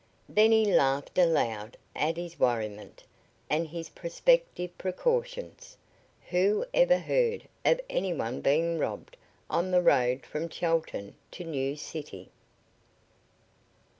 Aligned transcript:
Then 0.27 0.51
he 0.51 0.65
laughed 0.65 1.19
aloud 1.19 1.77
at 1.95 2.17
his 2.17 2.39
worriment 2.39 3.03
and 3.51 3.67
his 3.67 3.89
prospective 3.89 4.75
precautions. 4.79 5.77
Who 6.31 6.65
ever 6.73 6.97
heard 6.97 7.47
of 7.63 7.79
any 7.87 8.11
one 8.11 8.41
being 8.41 8.79
robbed 8.79 9.15
on 9.47 9.69
the 9.69 9.83
road 9.83 10.25
from 10.25 10.49
Chelton 10.49 11.17
to 11.29 11.43
New 11.43 11.75
City? 11.75 12.29